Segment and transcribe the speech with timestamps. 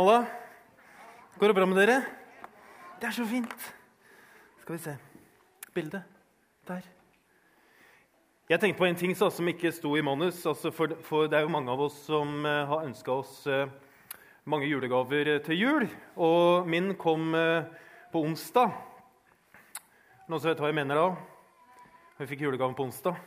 [0.00, 0.26] Halla.
[1.36, 1.98] Går det bra med dere?
[3.02, 3.64] Det er så fint.
[4.62, 4.94] Skal vi se
[5.74, 6.06] Bildet.
[6.68, 6.86] Der.
[8.48, 10.38] Jeg tenkte på en ting så, som ikke sto i manus.
[10.48, 13.68] Altså for, for, det er jo mange av oss som uh, har ønska oss uh,
[14.48, 15.84] mange julegaver til jul.
[16.16, 17.68] Og min kom uh,
[18.08, 18.72] på onsdag.
[20.30, 21.10] Noen som vet hva jeg mener da?
[22.22, 23.20] Vi fikk julegaven på onsdag.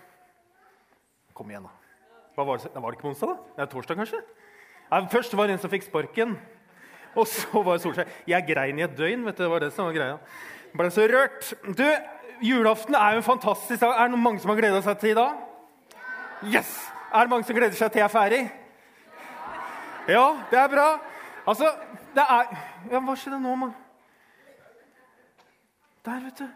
[1.37, 2.17] Kom igjen, da.
[2.33, 2.73] Hva var, det?
[2.73, 3.53] var det ikke på onsdag, da?
[3.59, 4.23] Det er torsdag, kanskje?
[4.89, 6.33] Nei, først var det en som fikk sparken.
[7.19, 8.11] Og så var det Solskjær.
[8.27, 9.25] Jeg grein i et døgn.
[9.25, 10.17] vet du, det var det som var greia.
[10.73, 11.53] Ble så rørt.
[11.77, 11.85] Du,
[12.43, 13.93] Julaften er jo en fantastisk dag.
[13.93, 15.37] Er det mange som har gleda seg til i dag?
[16.43, 16.73] Yes!
[17.13, 18.41] Er det mange som gleder seg til jeg er ferdig?
[20.09, 20.87] Ja, det er bra.
[21.47, 21.69] Altså,
[22.15, 22.55] det er
[22.91, 23.71] Ja, hva skjedde nå, mann?
[26.03, 26.47] Der, vet du.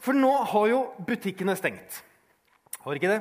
[0.00, 1.98] For nå har jo butikkene stengt.
[2.80, 3.20] Har ikke det?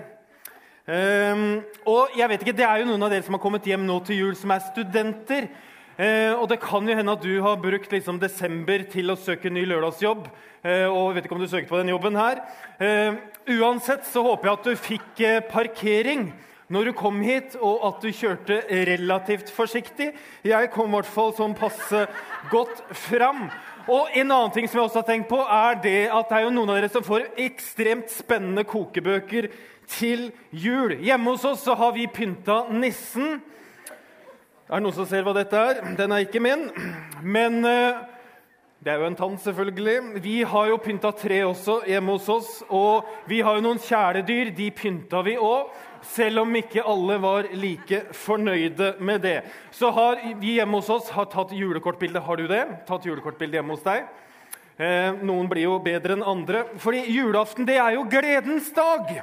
[0.88, 3.84] Um, og jeg vet ikke, Det er jo noen av dere som har kommet hjem
[3.84, 5.50] nå til jul, som er studenter.
[5.98, 9.50] Eh, og det kan jo hende at du har brukt liksom, desember til å søke
[9.50, 10.28] ny lørdagsjobb.
[10.62, 12.44] Eh, og jeg vet ikke om du søkte på den jobben her.
[12.78, 13.18] Eh,
[13.58, 16.30] uansett så håper jeg at du fikk eh, parkering
[16.70, 18.60] når du kom hit, og at du kjørte
[18.90, 20.12] relativt forsiktig.
[20.46, 22.04] Jeg kom i hvert fall sånn passe
[22.52, 23.48] godt fram.
[23.88, 26.44] Og en annen ting som jeg også har tenkt på, er det at det er
[26.44, 29.48] jo noen av dere som får ekstremt spennende kokebøker
[29.88, 30.98] til jul.
[31.00, 33.40] Hjemme hos oss så har vi pynta nissen.
[34.68, 35.78] Er det noen som ser hva dette er?
[35.96, 36.66] Den er ikke min.
[37.24, 38.02] Men uh,
[38.84, 40.20] det er jo en tann, selvfølgelig.
[40.26, 42.50] Vi har jo pynta tre også hjemme hos oss.
[42.68, 44.52] Og vi har jo noen kjæledyr.
[44.58, 45.72] De pynta vi òg.
[46.12, 49.38] Selv om ikke alle var like fornøyde med det.
[49.72, 52.26] Så har vi hjemme hos oss har tatt julekortbilde.
[52.28, 52.66] Har du det?
[52.92, 54.04] Tatt julekortbilde hjemme hos deg?
[54.78, 56.68] Eh, noen blir jo bedre enn andre.
[56.84, 59.16] Fordi julaften, det er jo gledens dag.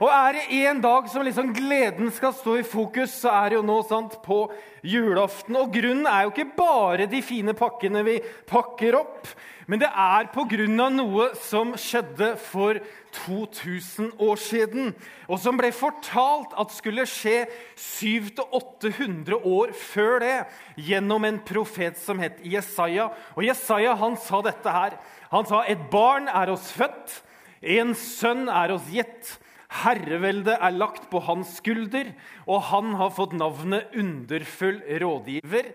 [0.00, 3.58] Og er det én dag som liksom gleden skal stå i fokus, så er det
[3.58, 4.46] jo nå sant, på
[4.82, 5.56] julaften.
[5.60, 8.16] Og grunnen er jo ikke bare de fine pakkene vi
[8.48, 9.28] pakker opp,
[9.70, 12.80] men det er av noe som skjedde for
[13.14, 14.90] 2000 år siden,
[15.28, 17.44] og som ble fortalt at skulle skje
[17.78, 20.38] 700-800 år før det,
[20.76, 23.10] gjennom en profet som het Jesaja.
[23.36, 24.98] Og Jesaja han sa dette her.
[25.30, 27.20] Han sa et barn er oss født,
[27.62, 29.36] en sønn er oss gitt.
[29.72, 32.10] Herreveldet er lagt på hans skulder,
[32.44, 35.72] og han har fått navnet Underfull rådgiver,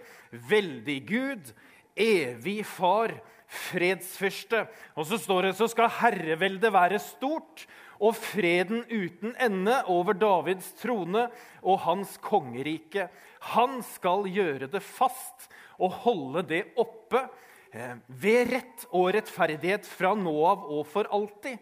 [0.50, 1.50] veldig Gud,
[1.98, 3.16] evig far,
[3.48, 4.66] fredsfyrste.
[4.96, 7.66] Og så står det så skal herreveldet være stort
[7.98, 11.28] og freden uten ende over Davids trone
[11.64, 13.08] og hans kongerike.
[13.56, 17.24] Han skal gjøre det fast og holde det oppe
[17.74, 21.58] eh, ved rett og rettferdighet fra nå av og for alltid.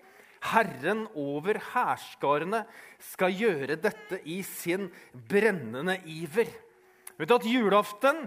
[0.52, 2.64] Herren over hærskarene
[3.12, 4.90] skal gjøre dette i sin
[5.30, 6.50] brennende iver.
[7.16, 8.26] Vet du at Julaften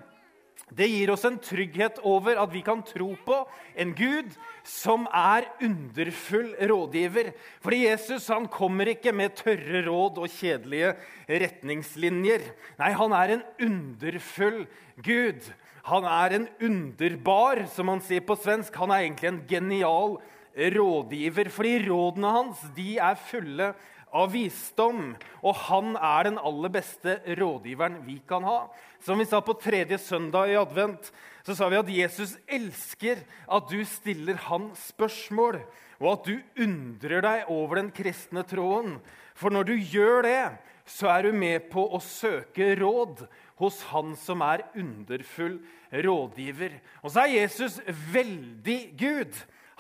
[0.75, 3.37] det gir oss en trygghet over at vi kan tro på
[3.79, 4.35] en Gud
[4.67, 7.31] som er underfull rådgiver.
[7.65, 10.93] Fordi Jesus han kommer ikke med tørre råd og kjedelige
[11.31, 12.45] retningslinjer.
[12.81, 14.67] Nei, han er en underfull
[15.01, 15.49] Gud.
[15.89, 18.75] Han er en underbar, som man sier på svensk.
[18.77, 21.51] Han er egentlig en genial Gud rådgiver.
[21.55, 23.73] Fordi rådene hans er fulle
[24.15, 25.13] av visdom,
[25.45, 28.61] og han er den aller beste rådgiveren vi kan ha.
[29.05, 31.11] Som vi sa på tredje søndag i advent,
[31.45, 35.61] så sa vi at Jesus elsker at du stiller han spørsmål,
[35.99, 38.99] og at du undrer deg over den kristne tråden.
[39.39, 40.43] For når du gjør det,
[40.89, 43.27] så er du med på å søke råd
[43.61, 45.59] hos han som er underfull
[45.93, 46.79] rådgiver.
[47.03, 47.81] Og så er Jesus
[48.13, 49.35] veldig Gud.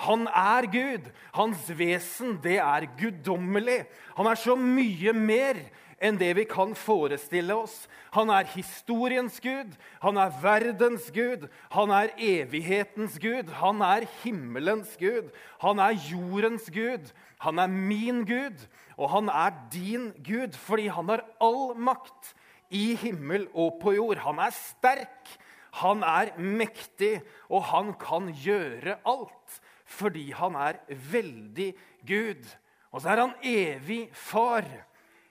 [0.05, 1.11] Han er Gud.
[1.35, 3.83] Hans vesen, det er guddommelig.
[4.17, 5.59] Han er så mye mer
[5.99, 7.87] enn det vi kan forestille oss.
[8.15, 14.95] Han er historiens gud, han er verdens gud, han er evighetens gud, han er himmelens
[15.01, 17.11] gud, han er jordens gud,
[17.43, 18.65] han er min gud,
[18.97, 22.33] og han er din gud, fordi han har all makt
[22.71, 24.23] i himmel og på jord.
[24.23, 25.35] Han er sterk,
[25.83, 27.19] han er mektig,
[27.51, 31.73] og han kan gjøre alt fordi han er veldig
[32.07, 32.45] Gud.
[32.93, 34.67] Og så er han evig far.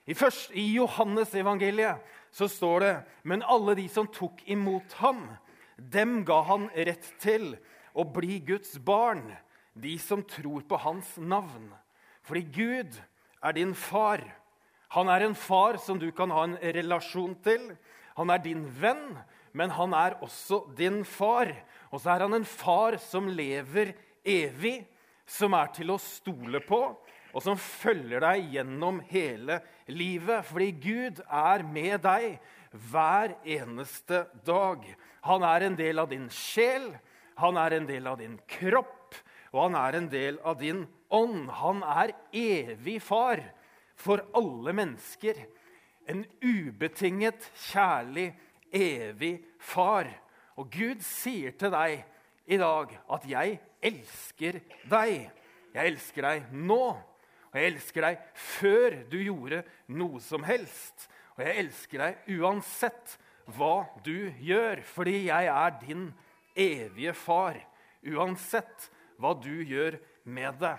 [0.07, 2.93] I, først, i Johannes-evangeliet så står det
[3.23, 5.25] Men alle de som tok imot ham,
[5.77, 7.53] dem ga han rett til
[7.93, 9.25] å bli Guds barn,
[9.77, 11.69] de som tror på hans navn.
[12.25, 12.97] Fordi Gud
[13.43, 14.23] er din far.
[14.95, 17.75] Han er en far som du kan ha en relasjon til.
[18.17, 19.17] Han er din venn,
[19.53, 21.51] men han er også din far.
[21.91, 23.93] Og så er han en far som lever
[24.27, 24.81] evig,
[25.27, 26.81] som er til å stole på,
[27.35, 29.59] og som følger deg gjennom hele
[29.91, 30.45] livet.
[30.47, 32.37] Fordi Gud er med deg
[32.91, 34.85] hver eneste dag.
[35.27, 36.89] Han er en del av din sjel,
[37.37, 39.17] han er en del av din kropp,
[39.53, 41.51] og han er en del av din ånd.
[41.61, 43.43] Han er evig far
[43.97, 45.37] for alle mennesker.
[46.07, 48.31] En ubetinget, kjærlig,
[48.73, 50.09] evig far.
[50.57, 52.03] Og Gud sier til deg
[52.47, 55.29] i dag at 'jeg elsker deg'.
[55.73, 56.83] Jeg elsker deg nå,
[57.47, 59.63] og jeg elsker deg før du gjorde
[59.93, 61.07] noe som helst.
[61.37, 63.17] Og jeg elsker deg uansett
[63.55, 66.07] hva du gjør, fordi jeg er din
[66.57, 67.59] evige far.
[68.07, 68.89] Uansett
[69.21, 70.75] hva du gjør med det,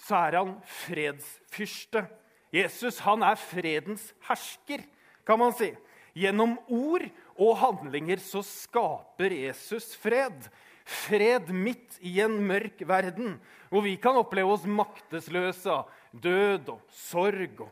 [0.00, 0.56] så er han
[0.86, 2.06] fredsfyrste.
[2.50, 4.82] Jesus han er fredens hersker,
[5.26, 5.70] kan man si.
[6.16, 7.04] Gjennom ord
[7.38, 10.48] og handlinger så skaper Jesus fred.
[10.90, 13.36] Fred midt i en mørk verden,
[13.70, 17.70] hvor vi kan oppleve oss maktesløse av død og sorg og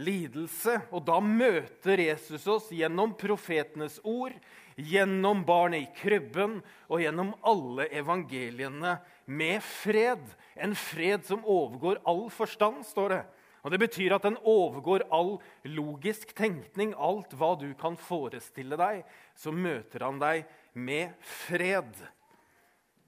[0.00, 0.78] lidelse.
[0.90, 4.32] Og da møter Jesus oss gjennom profetenes ord,
[4.74, 6.58] gjennom barnet i krybben
[6.88, 8.96] og gjennom alle evangeliene
[9.26, 10.24] med fred.
[10.56, 13.22] En fred som overgår all forstand, står det.
[13.64, 16.92] Og Det betyr at den overgår all logisk tenkning.
[16.96, 19.06] Alt hva du kan forestille deg,
[19.36, 20.44] så møter han deg
[20.74, 21.94] med fred.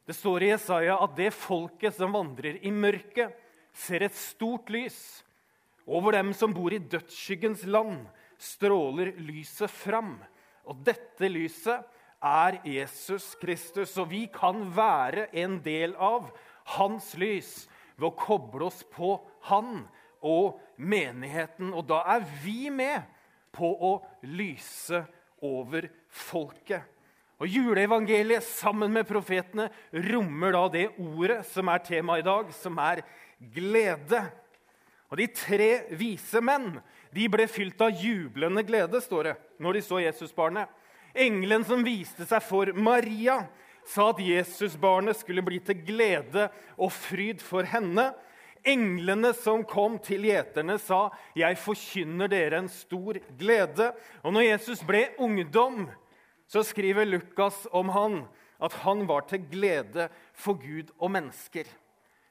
[0.07, 3.35] Det står i Jesaja at det folket som vandrer i mørket,
[3.77, 4.97] ser et stort lys.
[5.87, 8.07] Over dem som bor i dødsskyggens land,
[8.39, 10.17] stråler lyset fram.
[10.67, 11.85] Og dette lyset
[12.23, 16.31] er Jesus Kristus, og vi kan være en del av
[16.79, 17.67] hans lys
[17.99, 19.17] ved å koble oss på
[19.51, 19.85] han
[20.27, 21.75] og menigheten.
[21.75, 23.05] Og da er vi med
[23.55, 25.05] på å lyse
[25.45, 26.96] over folket.
[27.37, 29.69] Og Juleevangeliet sammen med profetene
[30.09, 33.03] rommer da det ordet som er tema i dag, som er
[33.53, 34.23] glede.
[35.13, 36.79] Og De tre vise menn
[37.15, 40.73] de ble fylt av jublende glede står det, når de så Jesusbarnet.
[41.17, 43.39] Engelen som viste seg for Maria,
[43.87, 48.11] sa at Jesusbarnet skulle bli til glede og fryd for henne.
[48.67, 53.95] Englene som kom til gjeterne, sa, 'Jeg forkynner dere en stor glede.'
[54.25, 55.89] Og når Jesus ble ungdom,
[56.47, 58.21] så skriver Lukas om han
[58.63, 60.07] at han var til glede
[60.37, 61.69] for Gud og mennesker.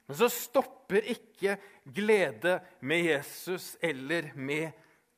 [0.06, 1.58] Men så stopper ikke
[1.94, 4.72] glede med Jesus eller med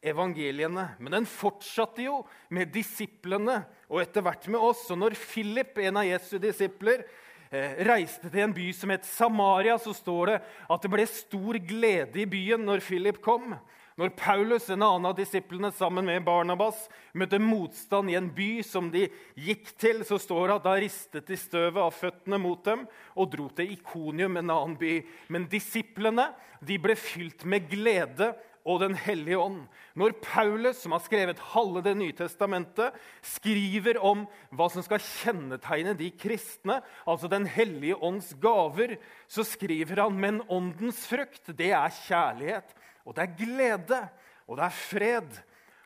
[0.04, 0.90] evangeliene.
[1.00, 2.22] Men den fortsatte jo
[2.54, 4.86] med disiplene og etter hvert med oss.
[4.92, 7.04] Og når Philip, en av Jesu disipler,
[7.48, 11.60] Eh, reiste til en by som het Samaria, så står det at det ble stor
[11.64, 13.54] glede i byen når Philip kom.
[13.98, 16.84] Når Paulus, en annen av disiplene, sammen med Barnabas
[17.18, 21.32] møtte motstand i en by som de gikk til, så står det at da ristet
[21.32, 22.84] de støvet av føttene mot dem
[23.18, 25.00] og dro til Ikonium, en annen by.
[25.34, 26.30] Men disiplene
[26.62, 28.36] de ble fylt med glede
[28.68, 29.62] og Den hellige ånd.
[29.96, 35.94] Når Paulus, som har skrevet halve Det nye testamentet, skriver om hva som skal kjennetegne
[35.98, 41.96] de kristne, altså Den hellige ånds gaver, så skriver han men åndens frukt, det er
[42.04, 42.76] kjærlighet,
[43.08, 44.02] og det er glede,
[44.48, 45.38] og det er fred.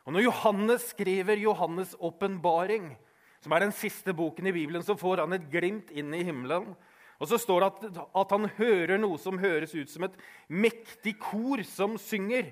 [0.05, 2.95] Og Når Johannes skriver Johannes' åpenbaring,
[3.41, 6.73] som er den siste boken i Bibelen, så får han et glimt inn i himmelen.
[7.21, 10.17] Og så står det at, at han hører noe som høres ut som et
[10.49, 12.49] mektig kor som synger.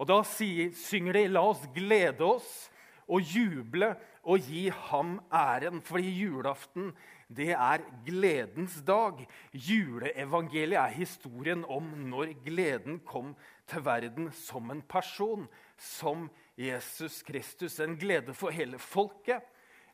[0.00, 2.70] Og da sier, synger de 'La oss glede oss
[3.08, 3.92] og juble
[4.24, 5.82] og gi ham æren'.
[5.84, 6.94] Fordi julaften
[7.28, 9.20] det er gledens dag.
[9.52, 13.34] Juleevangeliet er historien om når gleden kom
[13.68, 15.44] til verden som en person,
[15.76, 17.78] som Jesus Kristus.
[17.84, 19.44] En glede for hele folket,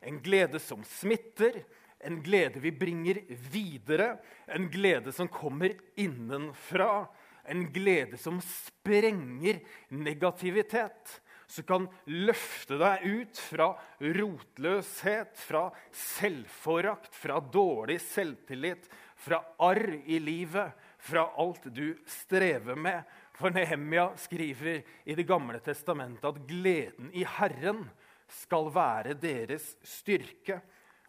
[0.01, 1.63] en glede som smitter,
[2.05, 4.15] en glede vi bringer videre,
[4.47, 7.07] en glede som kommer innenfra
[7.47, 11.21] en glede som sprenger negativitet.
[11.47, 13.67] Som kan løfte deg ut fra
[14.01, 23.03] rotløshet, fra selvforakt, fra dårlig selvtillit, fra arr i livet, fra alt du strever med.
[23.35, 27.85] For Nehemia skriver i Det gamle testamentet at gleden i Herren
[28.31, 30.61] skal være deres styrke.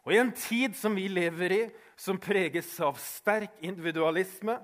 [0.06, 1.62] Og I en tid som vi lever i,
[1.98, 4.58] som preges av sterk individualisme,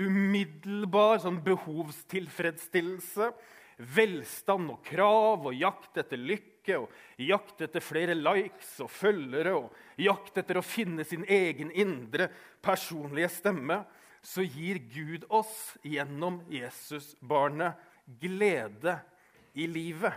[0.00, 3.30] umiddelbar sånn behovstilfredsstillelse,
[3.76, 10.00] velstand og krav og jakt etter lykke og jakt etter flere likes og følgere og
[10.02, 12.30] jakt etter å finne sin egen indre
[12.64, 13.82] personlige stemme,
[14.26, 17.78] så gir Gud oss gjennom Jesusbarnet
[18.20, 18.96] glede
[19.54, 20.14] i livet.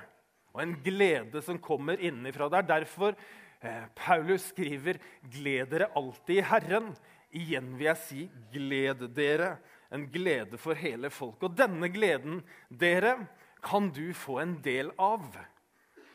[0.55, 2.49] Og en glede som kommer innenfra.
[2.49, 6.95] Det er derfor eh, Paulus skriver 'Gled dere alltid i Herren'.
[7.29, 9.59] Igjen vil jeg si, gled dere.
[9.93, 11.45] En glede for hele folket.
[11.45, 13.15] Og denne gleden, dere,
[13.61, 15.25] kan du få en del av.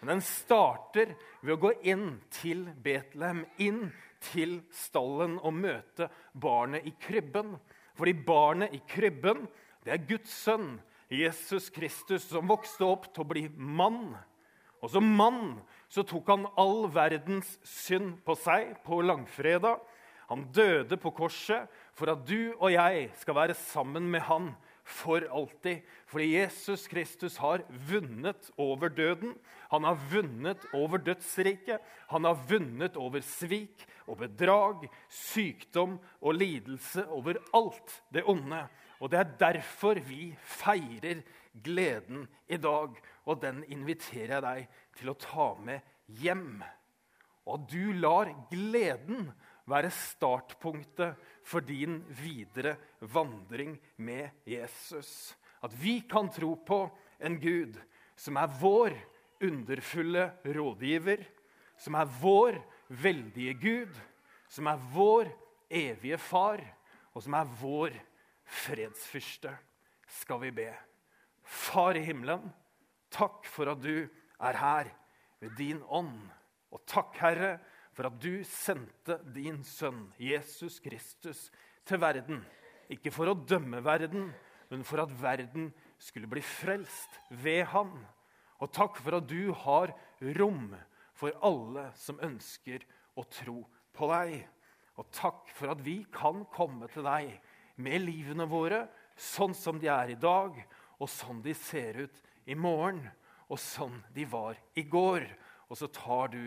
[0.01, 3.87] Men den starter ved å gå inn til Betlehem, inn
[4.33, 7.55] til stallen og møte barnet i krybben.
[7.97, 9.47] Fordi barnet i krybben,
[9.85, 10.79] det er Guds sønn,
[11.13, 14.15] Jesus Kristus, som vokste opp til å bli mann.
[14.85, 15.57] Og som mann
[15.93, 19.81] så tok han all verdens synd på seg på langfredag.
[20.29, 24.53] Han døde på korset for at du og jeg skal være sammen med han
[24.85, 25.83] for alltid.
[26.07, 29.35] Fordi Jesus Kristus har vunnet over døden.
[29.73, 31.81] Han har vunnet over dødsriket.
[32.13, 37.07] Han har vunnet over svik og bedrag, sykdom og lidelse.
[37.09, 38.67] Over alt det onde.
[39.01, 41.25] Og det er derfor vi feirer
[41.65, 43.01] gleden i dag.
[43.25, 45.81] Og den inviterer jeg deg til å ta med
[46.21, 46.61] hjem.
[47.49, 49.31] Og du lar gleden
[49.69, 52.77] være startpunktet for din videre
[53.11, 55.35] vandring med Jesus.
[55.65, 56.87] At vi kan tro på
[57.19, 57.79] en Gud
[58.17, 58.95] som er vår
[59.45, 61.25] underfulle rådgiver,
[61.77, 62.59] som er vår
[62.89, 63.95] veldige Gud,
[64.49, 65.31] som er vår
[65.71, 66.63] evige far,
[67.15, 67.97] og som er vår
[68.45, 69.53] fredsfyrste,
[70.21, 70.69] skal vi be.
[71.45, 72.47] Far i himmelen,
[73.13, 74.07] takk for at du
[74.41, 74.91] er her
[75.41, 76.29] ved din ånd.
[76.75, 77.59] Og takk, Herre,
[77.95, 81.47] for at du sendte din sønn Jesus Kristus
[81.87, 82.43] til verden.
[82.93, 84.29] Ikke for å dømme verden,
[84.71, 87.93] men for at verden skulle bli frelst ved han.
[88.61, 89.93] Og takk for at du har
[90.39, 90.73] rom
[91.15, 92.85] for alle som ønsker
[93.19, 93.63] å tro
[93.95, 94.37] på deg.
[94.99, 97.35] Og takk for at vi kan komme til deg
[97.83, 98.85] med livene våre
[99.19, 100.57] sånn som de er i dag,
[100.99, 103.03] og sånn de ser ut i morgen,
[103.51, 105.27] og sånn de var i går.
[105.69, 106.43] Og så tar du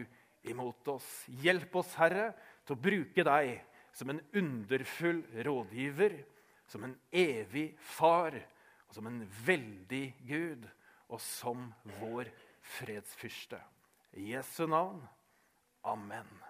[0.48, 1.08] imot oss.
[1.44, 2.32] Hjelp oss, Herre,
[2.66, 3.58] til å bruke deg
[3.98, 6.20] som en underfull rådgiver,
[6.70, 8.36] som en evig far
[8.88, 10.68] og som en veldig Gud,
[11.08, 12.30] og som vår
[12.78, 13.60] fredsfyrste.
[14.14, 15.02] I Jesu navn.
[15.84, 16.47] Amen.